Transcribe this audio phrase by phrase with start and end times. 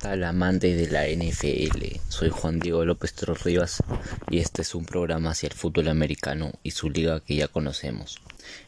[0.00, 2.00] tal amante de la NFL?
[2.08, 3.82] Soy Juan Diego López Torres Rivas
[4.30, 8.18] y este es un programa hacia el fútbol americano y su liga que ya conocemos.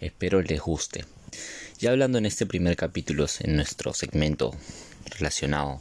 [0.00, 1.04] Espero les guste.
[1.78, 4.52] Ya hablando en este primer capítulo en nuestro segmento
[5.18, 5.78] relacionado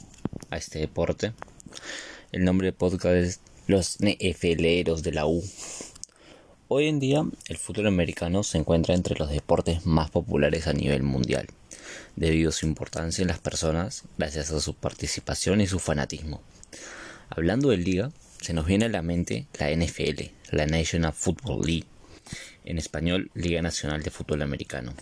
[0.52, 1.34] a este deporte,
[2.32, 5.44] el nombre del podcast es Los NFLeros de la U.
[6.72, 11.02] Hoy en día el fútbol americano se encuentra entre los deportes más populares a nivel
[11.02, 11.48] mundial
[12.16, 16.44] debido a su importancia en las personas gracias a su participación y su fanatismo.
[17.32, 21.88] Hablando de liga, se nos viene a la mente la NFL, la National Football League,
[22.66, 24.94] en español Liga Nacional de Fútbol Americano.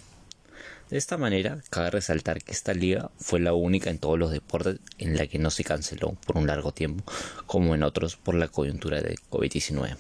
[0.90, 4.80] De esta manera, cabe resaltar que esta liga fue la única en todos los deportes
[5.00, 7.04] en la que no se canceló por un largo tiempo,
[7.46, 9.98] como en otros por la coyuntura de COVID-19.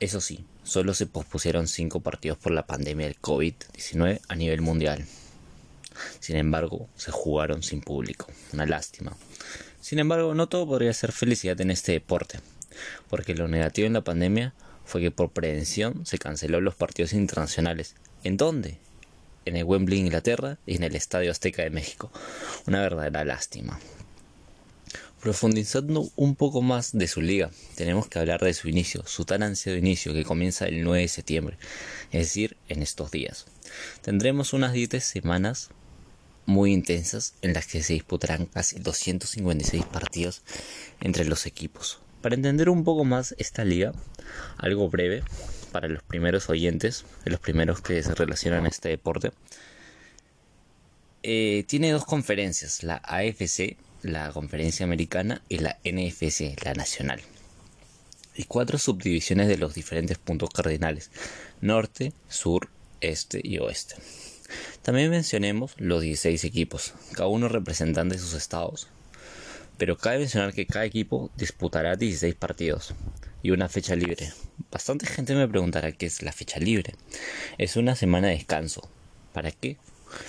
[0.00, 5.06] Eso sí, solo se pospusieron cinco partidos por la pandemia del COVID-19 a nivel mundial.
[6.20, 8.26] Sin embargo, se jugaron sin público.
[8.52, 9.16] Una lástima.
[9.80, 12.38] Sin embargo, no todo podría ser felicidad en este deporte,
[13.08, 17.96] porque lo negativo en la pandemia fue que por prevención se canceló los partidos internacionales.
[18.24, 18.78] ¿En dónde?
[19.44, 22.12] En el Wembley, Inglaterra y en el Estadio Azteca de México.
[22.66, 23.80] Una verdadera lástima.
[25.22, 29.44] Profundizando un poco más de su liga, tenemos que hablar de su inicio, su tan
[29.44, 31.58] ansiado inicio que comienza el 9 de septiembre,
[32.10, 33.46] es decir, en estos días.
[34.00, 35.70] Tendremos unas 10 semanas
[36.44, 40.42] muy intensas en las que se disputarán casi 256 partidos
[41.00, 42.00] entre los equipos.
[42.20, 43.92] Para entender un poco más esta liga,
[44.56, 45.22] algo breve
[45.70, 49.30] para los primeros oyentes, los primeros que se relacionan a este deporte,
[51.22, 57.20] eh, tiene dos conferencias, la AFC, la conferencia americana, y la NFC, la nacional.
[58.34, 61.10] Y cuatro subdivisiones de los diferentes puntos cardinales,
[61.60, 62.68] norte, sur,
[63.00, 63.96] este y oeste.
[64.82, 68.88] También mencionemos los 16 equipos, cada uno representante de sus estados.
[69.78, 72.94] Pero cabe mencionar que cada equipo disputará 16 partidos
[73.42, 74.32] y una fecha libre.
[74.70, 76.94] Bastante gente me preguntará qué es la fecha libre.
[77.58, 78.88] Es una semana de descanso.
[79.32, 79.78] ¿Para qué?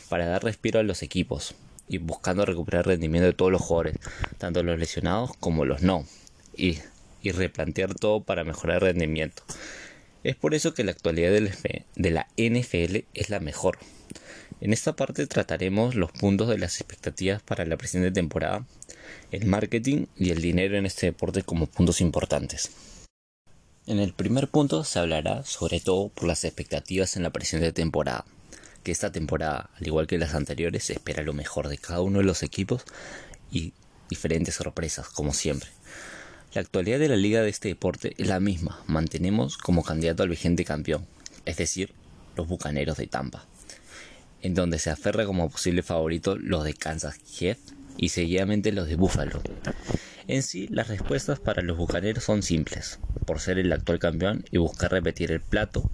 [0.09, 1.55] Para dar respiro a los equipos
[1.87, 3.97] y buscando recuperar el rendimiento de todos los jugadores,
[4.37, 6.05] tanto los lesionados como los no,
[6.55, 6.79] y,
[7.21, 9.43] y replantear todo para mejorar el rendimiento.
[10.23, 13.77] Es por eso que la actualidad de la NFL es la mejor.
[14.61, 18.65] En esta parte trataremos los puntos de las expectativas para la presente temporada,
[19.31, 22.71] el marketing y el dinero en este deporte como puntos importantes.
[23.85, 28.23] En el primer punto se hablará sobre todo por las expectativas en la presente temporada,
[28.83, 32.25] que esta temporada, al igual que las anteriores, espera lo mejor de cada uno de
[32.25, 32.83] los equipos
[33.51, 33.73] y
[34.09, 35.69] diferentes sorpresas, como siempre.
[36.53, 40.29] La actualidad de la liga de este deporte es la misma, mantenemos como candidato al
[40.29, 41.07] vigente campeón,
[41.45, 41.93] es decir,
[42.35, 43.47] los Bucaneros de Tampa
[44.43, 47.57] en donde se aferra como posible favorito los de Kansas Jeff
[47.97, 49.41] y seguidamente los de Buffalo.
[50.27, 54.57] En sí, las respuestas para los bucaneros son simples, por ser el actual campeón y
[54.57, 55.89] buscar repetir el plato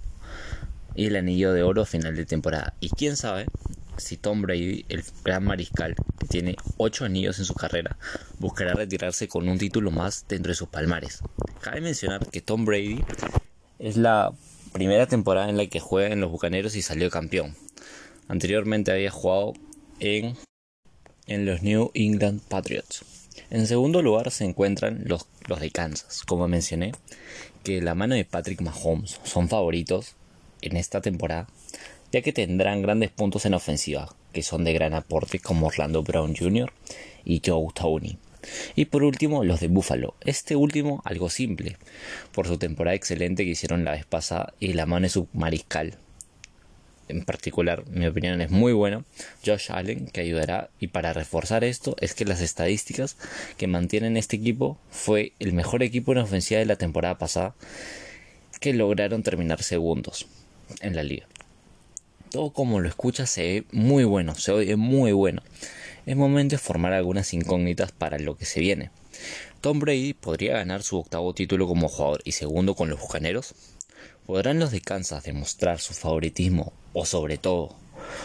[0.94, 2.74] y el anillo de oro final de temporada.
[2.80, 3.46] Y quién sabe
[3.96, 7.96] si Tom Brady, el gran mariscal, que tiene 8 anillos en su carrera,
[8.38, 11.22] buscará retirarse con un título más dentro de sus palmares.
[11.60, 13.02] Cabe mencionar que Tom Brady
[13.78, 14.32] es la
[14.72, 17.54] primera temporada en la que juega en los Bucaneros y salió campeón.
[18.28, 19.54] Anteriormente había jugado
[19.98, 20.36] en,
[21.26, 23.04] en los New England Patriots.
[23.50, 26.92] En segundo lugar se encuentran los, los de Kansas, como mencioné,
[27.64, 30.14] que la mano de Patrick Mahomes son favoritos
[30.62, 31.46] en esta temporada,
[32.12, 36.34] ya que tendrán grandes puntos en ofensiva, que son de gran aporte como Orlando Brown
[36.36, 36.72] Jr.
[37.24, 38.18] y Joe Tony.
[38.74, 40.14] Y por último, los de Buffalo.
[40.20, 41.76] Este último, algo simple,
[42.32, 45.98] por su temporada excelente que hicieron la vez pasada y la mano de su mariscal,
[47.10, 49.04] en particular, mi opinión es muy bueno,
[49.44, 50.70] Josh Allen, que ayudará.
[50.78, 53.16] Y para reforzar esto, es que las estadísticas
[53.56, 57.56] que mantienen este equipo fue el mejor equipo en ofensiva de la temporada pasada,
[58.60, 60.28] que lograron terminar segundos
[60.80, 61.26] en la liga.
[62.30, 65.42] Todo como lo escucha se ve muy bueno, se oye muy bueno.
[66.06, 68.90] Es momento de formar algunas incógnitas para lo que se viene.
[69.60, 73.54] Tom Brady podría ganar su octavo título como jugador y segundo con los Bucaneros.
[74.26, 77.76] ¿Podrán los de Kansas demostrar su favoritismo o sobre todo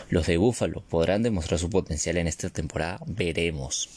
[0.09, 2.99] los de Buffalo podrán demostrar su potencial en esta temporada?
[3.07, 3.89] Veremos.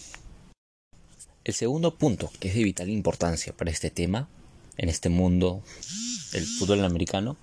[1.44, 4.28] El segundo punto, que es de vital importancia para este tema,
[4.76, 5.62] en este mundo
[6.32, 7.36] del fútbol americano,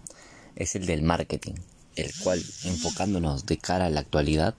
[0.55, 1.53] es el del marketing,
[1.95, 4.55] el cual, enfocándonos de cara a la actualidad,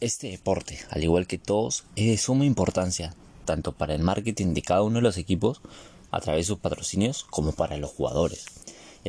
[0.00, 3.14] este deporte, al igual que todos, es de suma importancia,
[3.44, 5.60] tanto para el marketing de cada uno de los equipos,
[6.10, 8.44] a través de sus patrocinios, como para los jugadores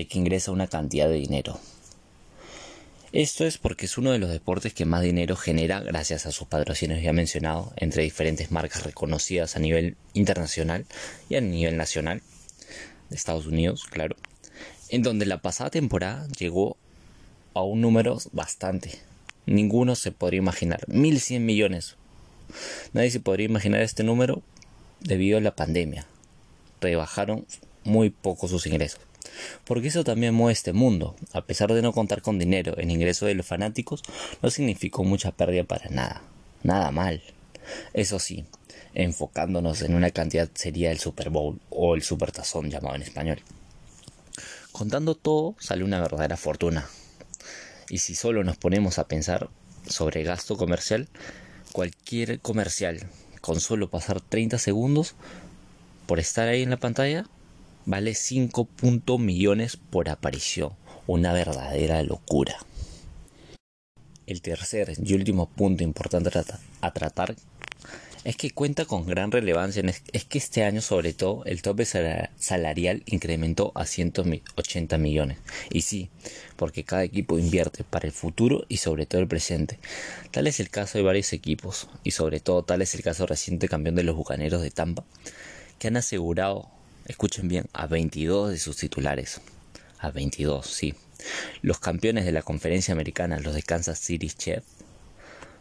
[0.05, 1.59] que ingresa una cantidad de dinero.
[3.13, 6.47] Esto es porque es uno de los deportes que más dinero genera gracias a sus
[6.47, 10.85] patrocinios ya mencionados entre diferentes marcas reconocidas a nivel internacional
[11.29, 12.21] y a nivel nacional
[13.09, 14.17] de Estados Unidos, claro,
[14.89, 16.77] en donde la pasada temporada llegó
[17.53, 18.99] a un número bastante.
[19.45, 20.85] Ninguno se podría imaginar.
[20.87, 21.95] 1.100 millones.
[22.93, 24.41] Nadie se podría imaginar este número
[24.99, 26.05] debido a la pandemia.
[26.81, 27.45] Rebajaron
[27.83, 28.99] muy poco sus ingresos.
[29.65, 31.15] Porque eso también mueve este mundo.
[31.33, 34.03] A pesar de no contar con dinero en ingreso de los fanáticos,
[34.41, 36.21] no significó mucha pérdida para nada.
[36.63, 37.21] Nada mal.
[37.93, 38.45] Eso sí,
[38.93, 43.39] enfocándonos en una cantidad sería el Super Bowl o el Super Tazón llamado en español.
[44.77, 46.87] Contando todo, sale una verdadera fortuna.
[47.89, 49.49] Y si solo nos ponemos a pensar
[49.89, 51.07] sobre gasto comercial,
[51.71, 52.99] cualquier comercial
[53.41, 55.15] con solo pasar 30 segundos
[56.05, 57.25] por estar ahí en la pantalla
[57.87, 58.67] vale 5
[59.17, 60.73] millones por aparición.
[61.07, 62.57] Una verdadera locura.
[64.27, 66.29] El tercer y último punto importante
[66.81, 67.35] a tratar
[68.23, 69.83] es que cuenta con gran relevancia.
[70.11, 75.37] Es que este año, sobre todo, el tope salarial incrementó a 180 millones.
[75.69, 76.09] Y sí,
[76.55, 79.79] porque cada equipo invierte para el futuro y sobre todo el presente.
[80.31, 83.67] Tal es el caso de varios equipos, y sobre todo tal es el caso reciente
[83.67, 85.03] campeón de los Bucaneros de Tampa,
[85.79, 86.69] que han asegurado,
[87.05, 89.41] escuchen bien, a 22 de sus titulares.
[89.99, 90.95] A 22, sí.
[91.61, 94.65] Los campeones de la conferencia americana, los de Kansas City Chiefs,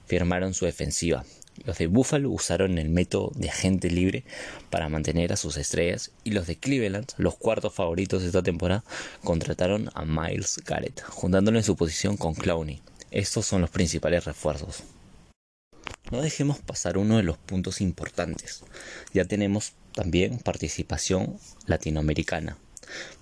[0.07, 1.25] firmaron su defensiva
[1.65, 4.25] los de Buffalo usaron el método de agente libre
[4.71, 8.85] para mantener a sus estrellas y los de Cleveland, los cuartos favoritos de esta temporada,
[9.25, 12.81] contrataron a Miles Garrett, juntándolo en su posición con Clowney.
[13.11, 14.83] Estos son los principales refuerzos.
[16.11, 18.63] No dejemos pasar uno de los puntos importantes.
[19.13, 22.59] Ya tenemos también participación latinoamericana.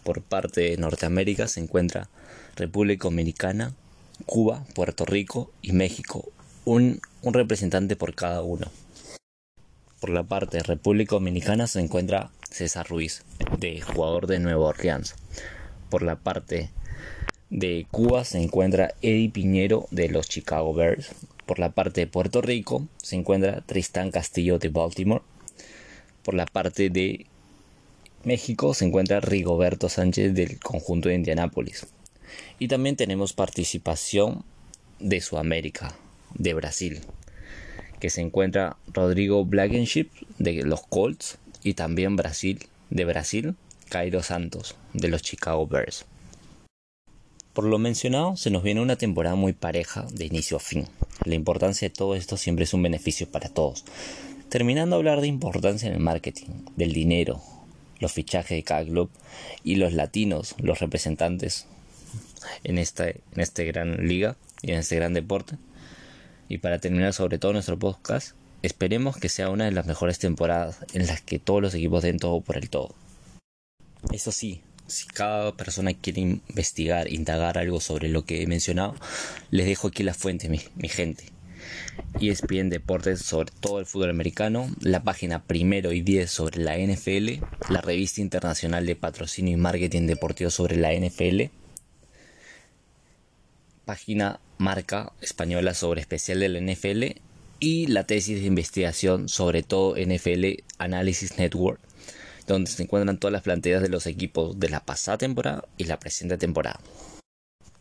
[0.02, 2.10] Por parte de Norteamérica se encuentra
[2.56, 3.75] República Dominicana,
[4.26, 6.31] Cuba, Puerto Rico y México,
[6.64, 8.66] un, representante por cada uno.
[10.00, 13.22] Por la parte de República Dominicana se encuentra César Ruiz,
[13.58, 15.14] de jugador de Nueva Orleans.
[15.90, 16.70] Por la parte
[17.50, 21.11] de Cuba se encuentra Eddie Piñero de los Chicago Bears.
[21.46, 25.22] Por la parte de Puerto Rico se encuentra Tristán Castillo de Baltimore.
[26.22, 27.26] Por la parte de
[28.25, 31.87] México se encuentra Rigoberto Sánchez del conjunto de Indianápolis.
[32.58, 34.44] Y también tenemos participación
[34.99, 35.94] de Sudamérica,
[36.34, 37.00] de Brasil,
[38.00, 43.54] que se encuentra Rodrigo Blankenship de los Colts y también Brasil de Brasil,
[43.88, 46.04] Cairo Santos de los Chicago Bears.
[47.54, 50.86] Por lo mencionado, se nos viene una temporada muy pareja de inicio a fin.
[51.25, 53.84] La importancia de todo esto siempre es un beneficio para todos.
[54.48, 57.40] Terminando a hablar de importancia en el marketing, del dinero,
[58.00, 59.08] los fichajes de cada club
[59.62, 61.66] y los latinos, los representantes
[62.64, 65.56] en esta, en esta gran liga y en este gran deporte.
[66.49, 70.79] Y para terminar sobre todo nuestro podcast, esperemos que sea una de las mejores temporadas
[70.93, 72.94] en las que todos los equipos den todo por el todo.
[74.12, 78.94] Eso sí, si cada persona quiere investigar, indagar algo sobre lo que he mencionado,
[79.50, 81.25] les dejo aquí la fuente, mi, mi gente.
[82.20, 87.43] ESPN Deportes sobre todo el fútbol americano, la página primero y 10 sobre la NFL,
[87.70, 91.51] la revista internacional de patrocinio y marketing deportivo sobre la NFL,
[93.84, 97.20] página marca española sobre especial de la NFL
[97.60, 101.81] y la tesis de investigación sobre todo NFL Analysis Network,
[102.46, 105.98] donde se encuentran todas las plantillas de los equipos de la pasada temporada y la
[105.98, 106.81] presente temporada.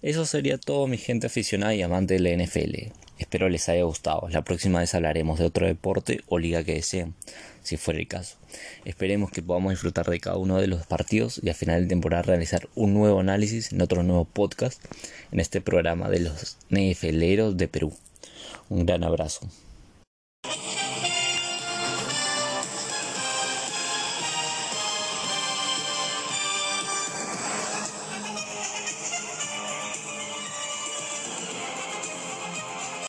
[0.01, 3.02] Eso sería todo mi gente aficionada y amante de la NFL.
[3.17, 4.27] Espero les haya gustado.
[4.29, 7.13] La próxima vez hablaremos de otro deporte o liga que deseen,
[7.61, 8.37] si fuera el caso.
[8.85, 12.23] Esperemos que podamos disfrutar de cada uno de los partidos y a final de temporada
[12.23, 14.83] realizar un nuevo análisis en otro nuevo podcast
[15.31, 17.93] en este programa de los NFLeros de Perú.
[18.69, 19.47] Un gran abrazo.